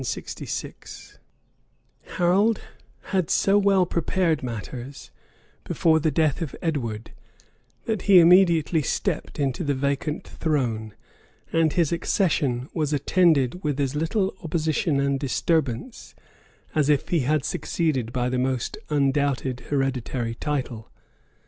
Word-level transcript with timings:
}Harold 2.17 2.59
had 3.11 3.29
so 3.29 3.55
well 3.59 3.85
prepared 3.85 4.41
matters 4.41 5.11
before 5.63 5.99
the 5.99 6.09
death 6.09 6.41
of 6.41 6.55
Edward, 6.59 7.11
that 7.85 8.01
he 8.01 8.17
immediately 8.17 8.81
stepped 8.81 9.37
into 9.39 9.63
the 9.63 9.75
vacant 9.75 10.27
throne; 10.27 10.95
and 11.53 11.73
his 11.73 11.91
accession 11.91 12.67
was 12.73 12.93
attended 12.93 13.63
with 13.63 13.79
as 13.79 13.93
little 13.93 14.33
opposition 14.43 14.99
and 14.99 15.19
disturbance, 15.19 16.15
as 16.73 16.89
if 16.89 17.09
he 17.09 17.19
had 17.19 17.45
succeeded 17.45 18.11
by 18.11 18.27
the 18.27 18.39
most 18.39 18.79
undoubted 18.89 19.59
hereditary 19.69 20.33
title. 20.33 20.89